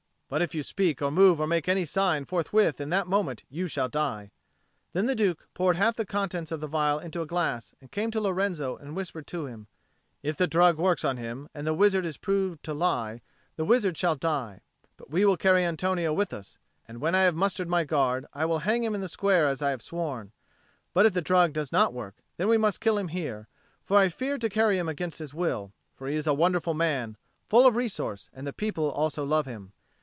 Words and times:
But 0.33 0.41
if 0.41 0.55
you 0.55 0.63
speak 0.63 1.01
or 1.01 1.11
move 1.11 1.41
or 1.41 1.45
make 1.47 1.67
any 1.67 1.83
sign, 1.83 2.23
forthwith 2.23 2.79
in 2.79 2.89
that 2.89 3.05
moment 3.05 3.43
you 3.49 3.67
shall 3.67 3.89
die." 3.89 4.31
Then 4.93 5.05
the 5.05 5.13
Duke 5.13 5.45
poured 5.53 5.75
half 5.75 5.97
the 5.97 6.05
contents 6.05 6.53
of 6.53 6.61
the 6.61 6.69
phial 6.69 6.99
into 6.99 7.21
a 7.21 7.25
glass 7.25 7.75
and 7.81 7.91
came 7.91 8.11
to 8.11 8.21
Lorenzo 8.21 8.77
and 8.77 8.95
whispered 8.95 9.27
to 9.27 9.45
him, 9.45 9.67
"If 10.23 10.37
the 10.37 10.47
drug 10.47 10.77
works 10.77 11.03
on 11.03 11.17
him, 11.17 11.49
and 11.53 11.67
the 11.67 11.73
wizard 11.73 12.05
is 12.05 12.15
proved 12.15 12.63
to 12.63 12.73
lie, 12.73 13.19
the 13.57 13.65
wizard 13.65 13.97
shall 13.97 14.15
die; 14.15 14.61
but 14.95 15.09
we 15.09 15.25
will 15.25 15.35
carry 15.35 15.65
Antonio 15.65 16.13
with 16.13 16.31
us; 16.31 16.57
and 16.87 17.01
when 17.01 17.13
I 17.13 17.23
have 17.23 17.35
mustered 17.35 17.67
my 17.67 17.83
Guard, 17.83 18.25
I 18.33 18.45
will 18.45 18.59
hang 18.59 18.85
him 18.85 18.95
in 18.95 19.01
the 19.01 19.09
square 19.09 19.47
as 19.47 19.61
I 19.61 19.71
have 19.71 19.81
sworn. 19.81 20.31
But 20.93 21.05
if 21.05 21.11
the 21.11 21.21
drug 21.21 21.51
does 21.51 21.73
not 21.73 21.91
work, 21.93 22.15
then 22.37 22.47
we 22.47 22.57
must 22.57 22.79
kill 22.79 22.97
him 22.97 23.09
here; 23.09 23.49
for 23.83 23.97
I 23.97 24.07
fear 24.07 24.37
to 24.37 24.47
carry 24.47 24.77
him 24.79 24.87
against 24.87 25.19
his 25.19 25.33
will; 25.33 25.73
for 25.93 26.07
he 26.07 26.15
is 26.15 26.25
a 26.25 26.33
wonderful 26.33 26.73
man, 26.73 27.17
full 27.49 27.65
of 27.67 27.75
resource, 27.75 28.29
and 28.31 28.47
the 28.47 28.53
people 28.53 28.89
also 28.89 29.25
love 29.25 29.45
him. 29.45 29.73